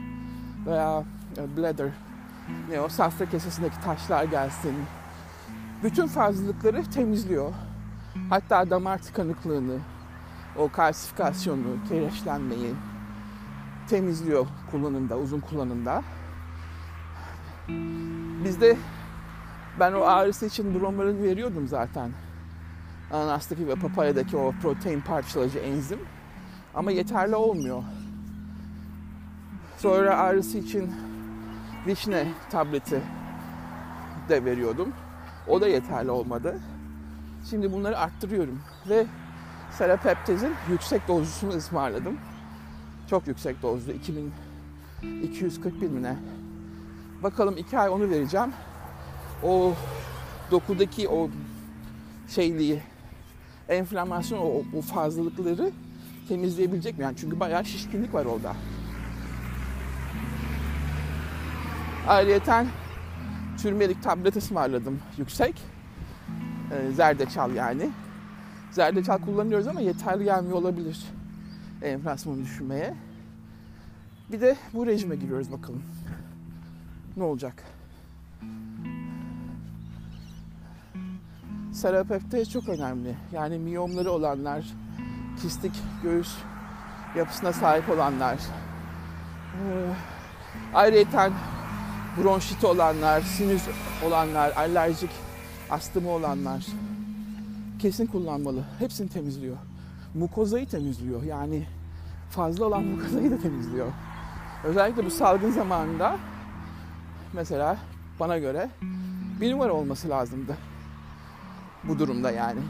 veya 0.67 1.05
e, 1.37 1.57
bladder 1.57 1.89
ne 2.71 2.81
o 2.81 2.89
safra 2.89 3.27
kesesindeki 3.27 3.81
taşlar 3.81 4.25
gelsin. 4.25 4.75
Bütün 5.83 6.07
fazlalıkları 6.07 6.91
temizliyor. 6.91 7.53
Hatta 8.31 8.71
damar 8.71 8.99
tıkanıklığını, 8.99 9.79
o 10.57 10.69
kalsifikasyonu, 10.69 11.77
kireçlenmeyi 11.89 12.75
temizliyor 13.89 14.47
kullanımda, 14.71 15.19
uzun 15.19 15.41
kullanımda. 15.41 16.03
Bizde 18.45 18.77
ben 19.81 19.93
o 19.93 20.01
ağrısı 20.01 20.47
için 20.47 20.81
bromorin 20.81 21.23
veriyordum 21.23 21.69
zaten. 21.69 22.11
Ananastaki 23.13 23.69
ve 23.69 23.75
papayadaki 23.75 24.37
o 24.37 24.53
protein 24.63 25.01
parçalayıcı 25.01 25.59
enzim. 25.59 25.99
Ama 26.75 26.91
yeterli 26.91 27.37
olmuyor. 27.37 27.83
Sonra 29.77 30.19
ağrısı 30.19 30.59
için 30.59 30.93
vişne 31.87 32.29
tableti 32.51 33.03
de 34.29 34.45
veriyordum. 34.45 34.93
O 35.49 35.61
da 35.61 35.69
yeterli 35.69 36.11
olmadı. 36.11 36.61
Şimdi 37.51 37.73
bunları 37.73 37.99
arttırıyorum 37.99 38.61
ve 38.89 39.07
serapeptezin 39.71 40.55
yüksek 40.71 41.09
dozlusunu 41.09 41.51
ısmarladım. 41.53 42.19
Çok 43.11 43.27
yüksek 43.27 43.63
dozlu 43.63 43.93
2241 43.93 45.89
mi 45.89 46.03
ne? 46.03 46.17
Bakalım 47.23 47.57
iki 47.57 47.79
ay 47.79 47.89
onu 47.89 48.11
vereceğim. 48.11 48.53
O 49.43 49.73
dokudaki 50.51 51.09
o 51.09 51.29
şeyliği, 52.29 52.81
enflamasyon, 53.69 54.39
o, 54.39 54.63
o 54.79 54.81
fazlalıkları 54.81 55.71
temizleyebilecek 56.29 56.99
mi? 56.99 57.05
Yani 57.05 57.17
çünkü 57.17 57.41
bayağı 57.41 57.65
şişkinlik 57.65 58.15
var 58.15 58.25
orada. 58.25 58.57
Ayrıyeten 62.09 62.67
türmerik 63.63 64.03
tablet 64.03 64.37
ısmarladım 64.37 65.01
yüksek. 65.19 65.63
Ee, 66.73 66.93
zerdeçal 66.93 67.55
yani. 67.55 67.91
Zerdeçal 68.71 69.19
kullanıyoruz 69.19 69.67
ama 69.67 69.81
yeterli 69.81 70.25
gelmiyor 70.25 70.57
olabilir 70.57 71.05
enflasyonu 71.83 72.41
düşürmeye. 72.41 72.95
Bir 74.33 74.41
de 74.41 74.57
bu 74.75 74.87
rejime 74.87 75.17
giriyoruz 75.17 75.53
bakalım. 75.53 75.83
Ne 77.17 77.23
olacak? 77.23 77.65
Serapepte 81.73 82.45
çok 82.45 82.69
önemli. 82.69 83.17
Yani 83.33 83.59
miyomları 83.59 84.11
olanlar, 84.11 84.65
kistik 85.43 85.73
göğüs 86.03 86.37
yapısına 87.17 87.53
sahip 87.53 87.91
olanlar, 87.91 88.39
ee, 89.55 89.95
ayrıca 90.75 91.31
bronşiti 92.23 92.67
olanlar, 92.67 93.21
sinüs 93.21 93.63
olanlar, 94.05 94.53
alerjik 94.57 95.11
astımı 95.71 96.09
olanlar 96.09 96.67
kesin 97.85 98.07
kullanmalı. 98.07 98.65
Hepsini 98.79 99.09
temizliyor. 99.09 99.57
Mukozayı 100.15 100.69
temizliyor. 100.69 101.23
Yani 101.23 101.67
fazla 102.31 102.65
olan 102.65 102.85
mukozayı 102.85 103.31
da 103.31 103.39
temizliyor. 103.39 103.93
Özellikle 104.65 105.05
bu 105.05 105.11
salgın 105.11 105.51
zamanında 105.51 106.17
mesela 107.33 107.79
bana 108.21 108.39
göre 108.39 108.71
bir 109.41 109.53
numara 109.53 109.73
olması 109.73 110.09
lazımdı. 110.09 110.57
Bu 111.85 111.99
durumda 111.99 112.31
yani. 112.31 112.61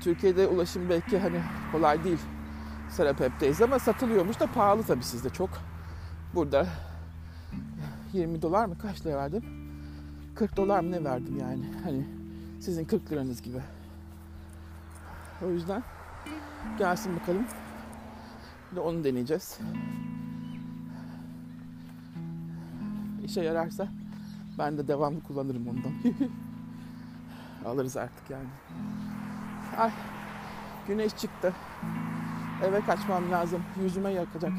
Türkiye'de 0.00 0.46
ulaşım 0.46 0.90
belki 0.90 1.18
hani 1.18 1.40
kolay 1.72 2.04
değil 2.04 2.18
Serapep'teyiz 2.90 3.62
ama 3.62 3.78
satılıyormuş 3.78 4.40
da 4.40 4.46
pahalı 4.46 4.82
tabii 4.82 5.04
sizde 5.04 5.30
çok. 5.30 5.50
Burada 6.34 6.66
20 8.12 8.42
dolar 8.42 8.66
mı 8.66 8.78
kaç 8.78 9.06
lira 9.06 9.16
verdim? 9.16 9.61
40 10.34 10.56
dolar 10.56 10.80
mı 10.80 10.90
ne 10.90 11.04
verdim 11.04 11.38
yani? 11.38 11.64
Hani 11.84 12.04
sizin 12.60 12.84
40 12.84 13.12
liranız 13.12 13.42
gibi. 13.42 13.58
O 15.44 15.50
yüzden 15.50 15.82
gelsin 16.78 17.16
bakalım. 17.20 17.44
Bir 18.70 18.76
de 18.76 18.80
onu 18.80 19.04
deneyeceğiz. 19.04 19.58
İşe 23.24 23.40
yararsa 23.40 23.88
ben 24.58 24.78
de 24.78 24.88
devamlı 24.88 25.22
kullanırım 25.22 25.68
ondan. 25.68 25.92
Alırız 27.66 27.96
artık 27.96 28.30
yani. 28.30 28.48
Ay 29.78 29.90
güneş 30.88 31.16
çıktı. 31.16 31.52
Eve 32.64 32.80
kaçmam 32.80 33.30
lazım. 33.30 33.62
Yüzüme 33.82 34.10
yakacak. 34.10 34.52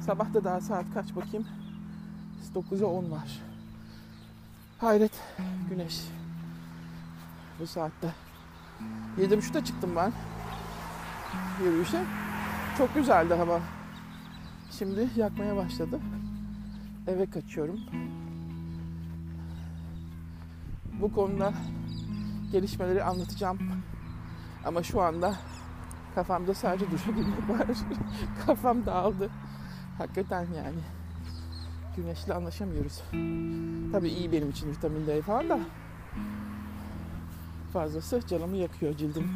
Sabah 0.00 0.34
da 0.34 0.44
daha 0.44 0.60
saat 0.60 0.84
kaç 0.94 1.16
bakayım. 1.16 1.46
9'a 2.54 2.86
10 2.86 3.10
var. 3.10 3.45
Hayret 4.78 5.12
güneş. 5.70 6.00
Bu 7.60 7.66
saatte. 7.66 8.14
7.30'da 9.18 9.64
çıktım 9.64 9.90
ben. 9.96 10.12
Yürüyüşe. 11.64 12.04
Çok 12.78 12.94
güzeldi 12.94 13.34
hava. 13.34 13.60
Şimdi 14.78 15.08
yakmaya 15.16 15.56
başladı. 15.56 16.00
Eve 17.06 17.30
kaçıyorum. 17.30 17.80
Bu 21.00 21.12
konuda 21.12 21.52
gelişmeleri 22.52 23.04
anlatacağım. 23.04 23.58
Ama 24.64 24.82
şu 24.82 25.02
anda 25.02 25.36
kafamda 26.14 26.54
sadece 26.54 26.90
düşebilmek 26.90 27.48
var. 27.48 27.66
Kafam 28.46 28.86
dağıldı. 28.86 29.30
Hakikaten 29.98 30.46
yani. 30.56 30.80
Güneşle 31.96 32.34
anlaşamıyoruz. 32.34 33.02
Tabii 33.92 34.08
iyi 34.08 34.32
benim 34.32 34.50
için 34.50 34.70
vitamin 34.70 35.06
D 35.06 35.22
falan 35.22 35.48
da. 35.48 35.60
Fazlası 37.72 38.20
canımı 38.28 38.56
yakıyor 38.56 38.96
cildim. 38.96 39.30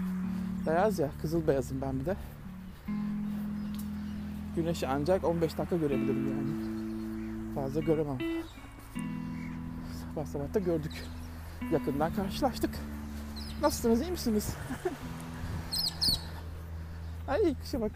Beyaz 0.67 0.99
ya, 0.99 1.11
kızıl 1.23 1.47
beyazım 1.47 1.81
ben 1.83 2.01
bir 2.01 2.07
de. 2.07 2.17
Güneşi 4.57 4.89
ancak 4.89 5.25
15 5.25 5.59
dakika 5.59 5.77
görebilirim 5.77 6.29
yani. 6.29 6.51
Fazla 7.55 7.81
göremem. 7.81 8.19
Sabah 10.01 10.27
sabah 10.27 10.55
da 10.55 10.59
gördük. 10.59 11.05
Yakından 11.73 12.15
karşılaştık. 12.15 12.71
Nasılsınız 13.63 14.01
iyi 14.01 14.11
misiniz? 14.11 14.49
Ay 17.29 17.55
kışa 17.55 17.81
bak. 17.81 17.93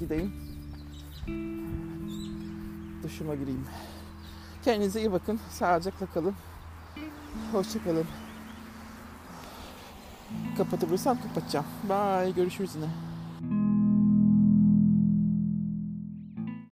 Gideyim. 0.00 0.32
Duşuma 3.06 3.34
gireyim. 3.34 3.66
Kendinize 4.64 5.00
iyi 5.00 5.12
bakın. 5.12 5.40
Sağlıcakla 5.50 6.06
kalın. 6.06 6.34
Hoşçakalın. 7.52 8.06
Kapatabilirsem 10.56 11.18
kapatacağım. 11.22 11.66
Bye. 11.88 12.30
Görüşürüz 12.30 12.74
yine. 12.74 13.05